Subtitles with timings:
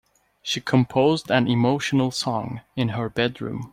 [0.41, 3.69] She composed an emotional song in her bedroom.